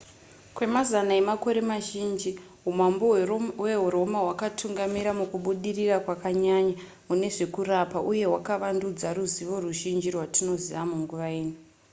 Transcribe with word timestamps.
kwemazana 0.55 1.13
emakore 1.21 1.61
mazhinji 1.71 2.31
humambo 2.63 3.05
hweroma 3.63 4.17
hwakatungamira 4.25 5.11
mukubudirira 5.19 5.95
kwakanyanya 6.05 6.75
mune 7.07 7.27
zvekurapa 7.35 7.97
uye 8.11 8.25
hwakavandudza 8.29 9.07
ruzivo 9.17 9.55
ruzhinji 9.63 10.07
rwatinoziva 10.15 10.81
munguva 10.89 11.27
ino 11.41 11.55